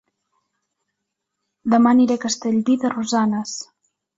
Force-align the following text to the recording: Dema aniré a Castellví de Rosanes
Dema 1.75 1.93
aniré 1.99 2.17
a 2.21 2.25
Castellví 2.27 2.79
de 2.85 2.93
Rosanes 2.99 3.57